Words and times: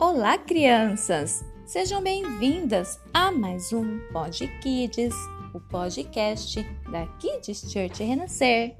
Olá, 0.00 0.38
crianças! 0.38 1.44
Sejam 1.66 2.00
bem-vindas 2.00 3.00
a 3.12 3.32
mais 3.32 3.72
um 3.72 3.98
Pod 4.12 4.46
Kids, 4.60 5.12
o 5.52 5.58
podcast 5.58 6.62
da 6.92 7.04
Kids 7.18 7.68
Church 7.68 8.04
Renascer. 8.04 8.76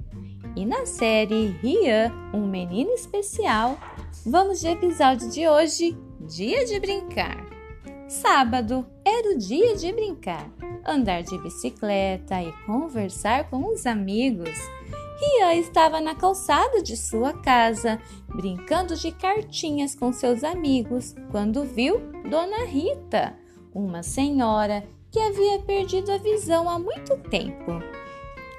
E 0.55 0.65
na 0.65 0.85
série 0.85 1.47
Ria, 1.61 2.09
um 2.33 2.47
menino 2.47 2.91
especial, 2.91 3.77
vamos 4.25 4.61
de 4.61 4.69
episódio 4.69 5.29
de 5.29 5.45
hoje, 5.45 5.97
Dia 6.21 6.63
de 6.65 6.79
Brincar. 6.79 7.45
Sábado 8.07 8.87
era 9.03 9.35
o 9.35 9.37
dia 9.37 9.75
de 9.75 9.91
brincar, 9.91 10.49
andar 10.87 11.21
de 11.21 11.37
bicicleta 11.39 12.41
e 12.41 12.49
conversar 12.65 13.49
com 13.49 13.73
os 13.73 13.85
amigos. 13.85 14.57
Rian 15.19 15.55
estava 15.55 15.99
na 15.99 16.15
calçada 16.15 16.81
de 16.81 16.95
sua 16.95 17.33
casa, 17.33 17.99
brincando 18.27 18.95
de 18.95 19.11
cartinhas 19.11 19.93
com 19.93 20.13
seus 20.13 20.43
amigos, 20.43 21.13
quando 21.29 21.65
viu 21.65 21.99
Dona 22.29 22.63
Rita, 22.65 23.35
uma 23.73 24.01
senhora 24.01 24.83
que 25.11 25.19
havia 25.19 25.59
perdido 25.59 26.11
a 26.11 26.17
visão 26.17 26.69
há 26.69 26.79
muito 26.79 27.17
tempo. 27.29 27.81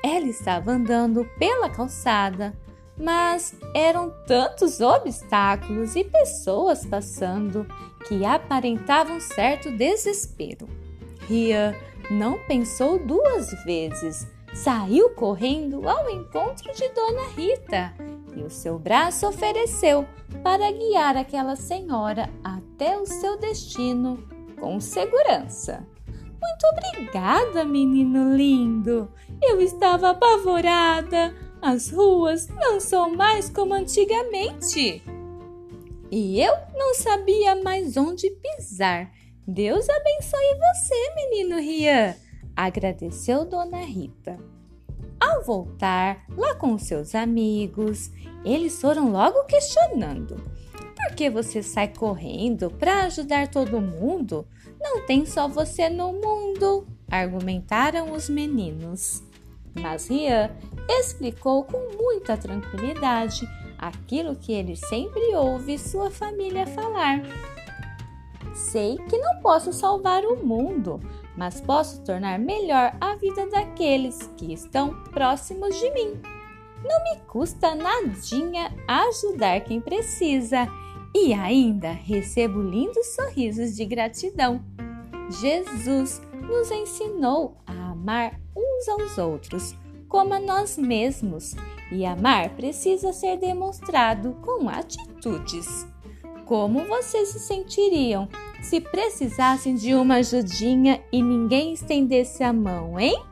Ela 0.03 0.27
estava 0.27 0.73
andando 0.73 1.25
pela 1.39 1.71
calçada, 1.71 2.55
mas 2.99 3.55
eram 3.75 4.13
tantos 4.27 4.81
obstáculos 4.81 5.97
e 5.97 6.05
pessoas 6.05 6.85
passando 6.85 7.67
que 8.07 8.25
aparentavam 8.25 9.19
certo 9.19 9.71
desespero. 9.71 10.69
Ria 11.27 11.75
não 12.11 12.39
pensou 12.41 12.99
duas 12.99 13.51
vezes 13.65 14.27
saiu 14.55 15.11
correndo 15.11 15.89
ao 15.89 16.11
encontro 16.11 16.73
de 16.75 16.89
Dona 16.91 17.29
Rita 17.37 17.95
e 18.37 18.43
o 18.43 18.51
seu 18.51 18.79
braço 18.79 19.27
ofereceu 19.27 20.07
para 20.43 20.71
guiar 20.71 21.17
aquela 21.17 21.57
senhora 21.57 22.29
até 22.43 22.97
o 22.97 23.07
seu 23.07 23.39
destino 23.39 24.23
com 24.59 24.81
segurança. 24.81 25.87
Muito 26.41 26.67
obrigada, 26.73 27.65
menino 27.65 28.35
lindo! 28.35 29.13
Eu 29.43 29.61
estava 29.61 30.11
apavorada. 30.11 31.35
As 31.61 31.91
ruas 31.91 32.49
não 32.49 32.81
são 32.81 33.15
mais 33.15 33.51
como 33.51 33.75
antigamente. 33.75 35.03
E 36.11 36.41
eu 36.41 36.55
não 36.75 36.95
sabia 36.95 37.55
mais 37.57 37.97
onde 37.97 38.31
pisar. 38.31 39.13
Deus 39.47 39.87
abençoe 39.89 40.59
você, 40.59 41.15
menino 41.17 41.57
Rian 41.59 42.15
agradeceu 42.65 43.45
Dona 43.45 43.79
Rita. 43.79 44.39
Ao 45.19 45.43
voltar 45.43 46.25
lá 46.37 46.55
com 46.55 46.79
seus 46.79 47.15
amigos, 47.15 48.11
eles 48.45 48.81
foram 48.81 49.11
logo 49.11 49.45
questionando: 49.45 50.37
Por 50.97 51.15
que 51.15 51.31
você 51.31 51.63
sai 51.63 51.89
correndo 51.89 52.71
para 52.71 53.05
ajudar 53.05 53.49
todo 53.49 53.81
mundo? 53.81 54.47
Não 54.81 55.05
tem 55.07 55.27
só 55.27 55.49
você 55.49 55.89
no 55.89 56.13
mundo, 56.13 56.87
argumentaram 57.11 58.13
os 58.13 58.29
meninos. 58.29 59.23
Mas 59.75 60.09
Rian 60.09 60.51
explicou 60.89 61.65
com 61.65 61.97
muita 61.97 62.37
tranquilidade 62.37 63.49
aquilo 63.79 64.37
que 64.37 64.53
ele 64.53 64.77
sempre 64.77 65.35
ouve 65.35 65.79
sua 65.79 66.11
família 66.11 66.67
falar. 66.67 67.23
Sei 68.55 68.99
que 69.09 69.17
não 69.17 69.41
posso 69.41 69.73
salvar 69.73 70.25
o 70.25 70.45
mundo, 70.45 71.01
mas 71.37 71.61
posso 71.61 72.03
tornar 72.03 72.39
melhor 72.39 72.97
a 73.01 73.15
vida 73.17 73.47
daqueles 73.47 74.31
que 74.37 74.53
estão 74.53 74.95
próximos 75.05 75.79
de 75.79 75.91
mim. 75.93 76.21
Não 76.83 77.05
me 77.05 77.21
custa 77.27 77.75
nadinha 77.75 78.73
ajudar 78.89 79.61
quem 79.61 79.81
precisa 79.81 80.67
e 81.15 81.33
ainda 81.33 81.91
recebo 81.91 82.61
lindos 82.61 83.15
sorrisos 83.15 83.77
de 83.77 83.85
gratidão. 83.85 84.65
Jesus 85.41 86.21
nos 86.41 86.71
ensinou 86.71 87.57
a 87.67 87.91
amar 87.91 88.41
uns 88.57 88.89
aos 88.89 89.19
outros 89.19 89.77
como 90.11 90.35
a 90.35 90.41
nós 90.41 90.77
mesmos, 90.77 91.55
e 91.93 92.05
amar 92.05 92.51
precisa 92.57 93.13
ser 93.13 93.39
demonstrado 93.39 94.37
com 94.43 94.69
atitudes. 94.69 95.87
Como 96.45 96.85
vocês 96.85 97.29
se 97.29 97.39
sentiriam 97.39 98.29
se 98.61 98.81
precisassem 98.81 99.75
de 99.75 99.95
uma 99.95 100.17
ajudinha 100.17 101.03
e 101.13 101.23
ninguém 101.23 101.73
estendesse 101.73 102.43
a 102.43 102.53
mão, 102.53 102.99
hein? 102.99 103.23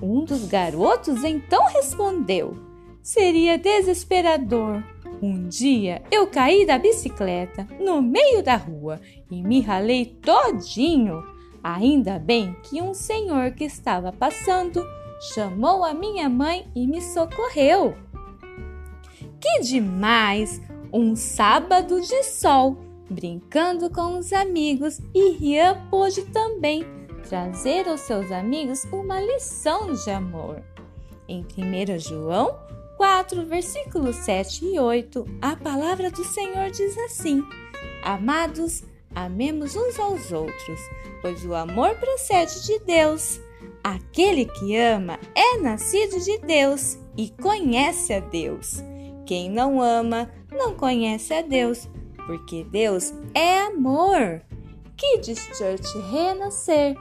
Um 0.00 0.24
dos 0.24 0.44
garotos 0.46 1.24
então 1.24 1.64
respondeu: 1.68 2.56
Seria 3.02 3.58
desesperador. 3.58 4.82
Um 5.22 5.48
dia 5.48 6.02
eu 6.10 6.26
caí 6.26 6.66
da 6.66 6.78
bicicleta 6.78 7.66
no 7.80 8.02
meio 8.02 8.42
da 8.42 8.56
rua 8.56 9.00
e 9.30 9.42
me 9.42 9.60
ralei 9.60 10.04
todinho. 10.04 11.24
Ainda 11.62 12.18
bem 12.18 12.54
que 12.62 12.82
um 12.82 12.92
senhor 12.92 13.52
que 13.52 13.64
estava 13.64 14.12
passando 14.12 14.84
chamou 15.34 15.82
a 15.82 15.94
minha 15.94 16.28
mãe 16.28 16.68
e 16.74 16.86
me 16.86 17.00
socorreu. 17.00 17.96
Que 19.40 19.60
demais! 19.60 20.60
um 20.92 21.14
sábado 21.14 22.00
de 22.00 22.22
sol, 22.22 22.78
brincando 23.08 23.90
com 23.90 24.18
os 24.18 24.32
amigos, 24.32 25.00
e 25.14 25.32
Rian 25.32 25.88
pôde 25.90 26.22
também 26.26 26.84
trazer 27.28 27.88
aos 27.88 28.00
seus 28.00 28.30
amigos 28.30 28.84
uma 28.92 29.20
lição 29.20 29.92
de 29.92 30.10
amor. 30.10 30.62
Em 31.28 31.40
1 31.40 31.98
João 31.98 32.58
4, 32.96 33.44
versículos 33.44 34.16
7 34.16 34.64
e 34.64 34.78
8, 34.78 35.26
a 35.42 35.56
palavra 35.56 36.10
do 36.10 36.24
Senhor 36.24 36.70
diz 36.70 36.96
assim: 36.98 37.42
Amados, 38.02 38.84
amemos 39.14 39.76
uns 39.76 39.98
aos 39.98 40.32
outros, 40.32 40.80
pois 41.20 41.44
o 41.44 41.54
amor 41.54 41.96
procede 41.96 42.64
de 42.64 42.78
Deus. 42.80 43.40
Aquele 43.82 44.46
que 44.46 44.76
ama 44.76 45.18
é 45.34 45.58
nascido 45.58 46.18
de 46.20 46.38
Deus 46.38 46.98
e 47.16 47.30
conhece 47.30 48.12
a 48.12 48.20
Deus. 48.20 48.82
Quem 49.24 49.50
não 49.50 49.80
ama 49.80 50.30
não 50.50 50.74
conhece 50.74 51.34
a 51.34 51.42
Deus, 51.42 51.88
porque 52.26 52.64
Deus 52.64 53.14
é 53.34 53.60
amor. 53.60 54.42
Kids 54.96 55.38
Church 55.56 55.98
renascer, 56.10 56.96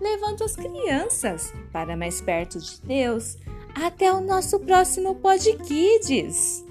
levando 0.00 0.42
as 0.42 0.56
crianças 0.56 1.52
para 1.72 1.96
mais 1.96 2.20
perto 2.20 2.58
de 2.58 2.80
Deus. 2.82 3.36
Até 3.74 4.12
o 4.12 4.20
nosso 4.20 4.58
próximo 4.60 5.14
Pod 5.16 5.56
Kids! 5.58 6.69